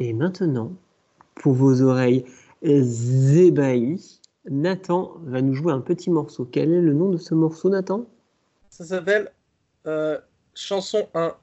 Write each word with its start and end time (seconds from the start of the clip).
Et 0.00 0.14
maintenant, 0.14 0.72
pour 1.34 1.52
vos 1.52 1.82
oreilles 1.82 2.24
ébahies, 2.62 4.20
Nathan 4.48 5.12
va 5.24 5.42
nous 5.42 5.54
jouer 5.54 5.74
un 5.74 5.82
petit 5.82 6.10
morceau. 6.10 6.48
Quel 6.50 6.72
est 6.72 6.80
le 6.80 6.94
nom 6.94 7.10
de 7.10 7.18
ce 7.18 7.34
morceau, 7.34 7.68
Nathan? 7.68 8.06
Ça 8.70 8.84
s'appelle 8.86 9.30
euh, 9.86 10.18
Chanson 10.54 11.06
1. 11.14 11.34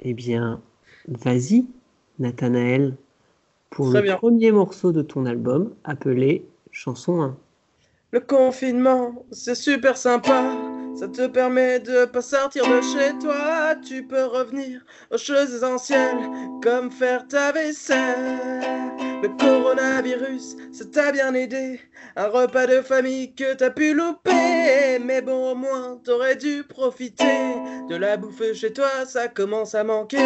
Eh 0.00 0.14
bien, 0.14 0.60
vas-y, 1.06 1.66
Nathanaël, 2.18 2.96
pour 3.70 3.90
Très 3.90 3.98
le 4.00 4.02
bien. 4.06 4.16
premier 4.16 4.50
morceau 4.50 4.90
de 4.90 5.02
ton 5.02 5.26
album 5.26 5.74
appelé 5.84 6.44
Chanson 6.72 7.22
1. 7.22 7.36
Le 8.10 8.18
confinement, 8.20 9.24
c'est 9.30 9.54
super 9.54 9.96
sympa. 9.96 10.56
Ça 10.98 11.08
te 11.08 11.26
permet 11.26 11.78
de 11.78 12.06
pas 12.06 12.22
sortir 12.22 12.64
de 12.66 12.80
chez 12.80 13.12
toi. 13.18 13.74
Tu 13.86 14.02
peux 14.02 14.24
revenir 14.24 14.80
aux 15.10 15.18
choses 15.18 15.54
essentielles, 15.54 16.30
comme 16.62 16.90
faire 16.90 17.28
ta 17.28 17.52
vaisselle. 17.52 18.40
Le 19.22 19.28
coronavirus, 19.36 20.56
ça 20.72 20.84
t'a 20.86 21.12
bien 21.12 21.34
aidé. 21.34 21.80
Un 22.16 22.28
repas 22.28 22.66
de 22.66 22.80
famille 22.80 23.34
que 23.34 23.52
t'as 23.52 23.70
pu 23.70 23.92
louper. 23.92 24.98
Mais 25.04 25.20
bon, 25.20 25.52
au 25.52 25.54
moins, 25.54 26.00
t'aurais 26.02 26.36
dû 26.36 26.64
profiter 26.64 27.54
de 27.90 27.96
la 27.96 28.16
bouffe 28.16 28.54
chez 28.54 28.72
toi. 28.72 29.04
Ça 29.04 29.28
commence 29.28 29.74
à 29.74 29.84
manquer. 29.84 30.16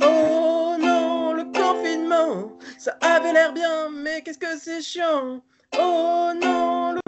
Oh 0.00 0.74
non, 0.80 1.34
le 1.34 1.44
confinement, 1.52 2.52
ça 2.78 2.96
avait 3.02 3.34
l'air 3.34 3.52
bien, 3.52 3.90
mais 3.90 4.22
qu'est-ce 4.22 4.38
que 4.38 4.58
c'est 4.58 4.80
chiant. 4.80 5.42
Oh 5.78 6.30
non, 6.40 6.92
le. 6.92 7.01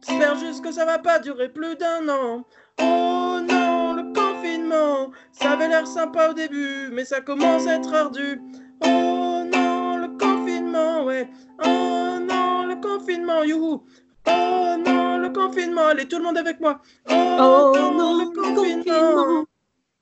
J'espère 0.00 0.38
juste 0.38 0.62
que 0.62 0.72
ça 0.72 0.84
va 0.84 0.98
pas 0.98 1.18
durer 1.18 1.48
plus 1.48 1.76
d'un 1.76 2.08
an. 2.08 2.44
Oh 2.78 3.38
non, 3.42 3.94
le 3.94 4.12
confinement. 4.12 5.10
Ça 5.32 5.52
avait 5.52 5.68
l'air 5.68 5.86
sympa 5.86 6.30
au 6.30 6.34
début, 6.34 6.90
mais 6.92 7.04
ça 7.04 7.20
commence 7.20 7.66
à 7.66 7.76
être 7.76 7.92
ardu. 7.92 8.40
Oh 8.82 9.42
non, 9.52 9.96
le 9.96 10.18
confinement, 10.18 11.04
ouais. 11.04 11.28
Oh 11.64 12.18
non, 12.20 12.66
le 12.66 12.80
confinement, 12.80 13.42
youhou. 13.42 13.84
Oh 14.26 14.76
non, 14.78 15.18
le 15.18 15.30
confinement. 15.30 15.86
Allez, 15.86 16.06
tout 16.06 16.18
le 16.18 16.24
monde 16.24 16.38
avec 16.38 16.60
moi. 16.60 16.80
Oh, 17.08 17.72
non, 17.74 18.18
le 18.18 18.34
confinement. 18.34 19.46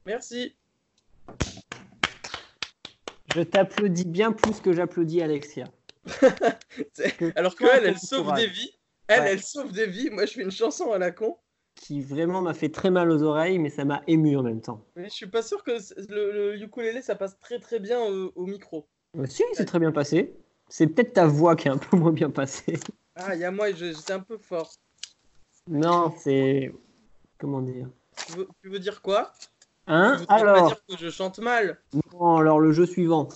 Merci. 0.07 0.55
Je 3.35 3.43
t'applaudis 3.43 4.07
bien 4.07 4.33
plus 4.33 4.61
que 4.61 4.73
j'applaudis 4.73 5.23
Alexia. 5.23 5.65
Alors 7.37 7.57
que 7.57 7.65
elle, 7.65 7.87
elle 7.87 7.99
sauve 7.99 8.33
des 8.35 8.47
vies. 8.47 8.75
Elle, 9.09 9.21
Ouais. 9.23 9.33
elle 9.33 9.43
sauve 9.43 9.73
des 9.73 9.87
vies. 9.87 10.11
Moi, 10.11 10.27
je 10.27 10.33
fais 10.33 10.43
une 10.43 10.51
chanson 10.51 10.93
à 10.93 10.99
la 10.99 11.11
con. 11.11 11.37
qui 11.75 12.01
vraiment 12.03 12.41
m'a 12.41 12.55
fait 12.55 12.69
très 12.71 12.91
mal 12.91 13.11
aux 13.11 13.23
oreilles, 13.23 13.59
mais 13.59 13.69
ça 13.71 13.85
m'a 13.85 14.03
ému 14.07 14.37
en 14.37 14.43
même 14.43 14.61
temps. 14.61 14.81
Mais 14.97 15.05
je 15.09 15.15
suis 15.15 15.27
pas 15.27 15.43
sûr 15.43 15.63
que 15.65 15.73
le, 16.09 16.33
le 16.33 16.63
ukulélé 16.63 17.03
ça 17.03 17.15
passe 17.17 17.39
très 17.41 17.59
très 17.59 17.81
bien 17.81 18.01
au, 18.01 18.33
au 18.37 18.47
micro. 18.47 18.87
Euh, 19.19 19.27
si, 19.27 19.43
c'est 19.55 19.65
très 19.67 19.79
bien 19.81 19.93
passé. 19.93 20.35
C'est 20.69 20.87
peut-être 20.87 21.13
ta 21.13 21.27
voix 21.27 21.57
qui 21.57 21.69
est 21.69 21.73
un 21.73 21.77
peu 21.79 21.97
moins 21.97 22.13
bien 22.13 22.31
passée. 22.31 22.79
Ah, 23.17 23.35
il 23.35 23.41
y 23.41 23.45
a 23.45 23.51
moi, 23.51 23.73
j'étais 23.73 24.13
un 24.13 24.21
peu 24.21 24.39
fort. 24.39 24.73
Non, 25.69 26.13
c'est. 26.19 26.73
Comment 27.39 27.61
dire? 27.63 27.89
Tu 28.27 28.33
veux, 28.39 28.49
tu 28.63 28.69
veux 28.71 28.79
dire 28.79 29.03
quoi? 29.03 29.33
Hein? 29.87 30.15
Tu 30.17 30.21
veux 30.21 30.27
Alors, 30.33 30.69
dire 30.69 30.81
que 30.89 30.97
je 30.97 31.11
chante 31.11 31.39
mal 31.41 31.79
non, 32.13 32.37
alors 32.37 32.61
le 32.61 32.71
jeu 32.73 32.87
suivant. 32.87 33.29